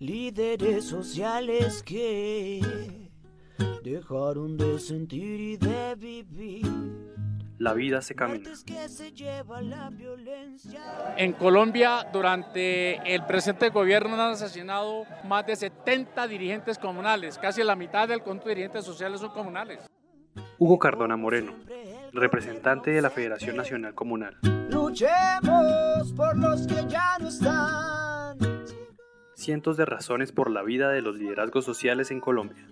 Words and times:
líderes 0.00 0.86
sociales 0.86 1.82
que 1.82 2.62
dejaron 3.84 4.56
de 4.56 4.78
sentir 4.78 5.40
y 5.40 5.56
de 5.58 5.94
vivir. 5.94 6.66
La 7.58 7.74
vida 7.74 8.00
se 8.00 8.14
camina. 8.14 8.48
En 11.18 11.32
Colombia, 11.34 12.08
durante 12.10 13.14
el 13.14 13.26
presente 13.26 13.68
gobierno 13.68 14.14
han 14.14 14.32
asesinado 14.32 15.04
más 15.24 15.46
de 15.46 15.56
70 15.56 16.26
dirigentes 16.26 16.78
comunales, 16.78 17.36
casi 17.36 17.62
la 17.62 17.76
mitad 17.76 18.08
del 18.08 18.22
conjunto 18.22 18.48
de 18.48 18.54
dirigentes 18.54 18.86
sociales 18.86 19.20
son 19.20 19.32
comunales. 19.32 19.80
Hugo 20.58 20.78
Cardona 20.78 21.18
Moreno, 21.18 21.52
representante 22.12 22.90
de 22.90 23.02
la 23.02 23.10
Federación 23.10 23.56
Nacional 23.56 23.94
Comunal. 23.94 24.38
Luchemos 24.70 26.12
por 26.16 26.38
los 26.38 26.66
que 26.66 26.86
ya 26.88 27.18
no 27.20 27.28
están. 27.28 27.89
Cientos 29.40 29.78
de 29.78 29.86
razones 29.86 30.32
por 30.32 30.50
la 30.50 30.62
vida 30.62 30.90
de 30.90 31.00
los 31.00 31.16
liderazgos 31.16 31.64
sociales 31.64 32.10
en 32.10 32.20
Colombia. 32.20 32.68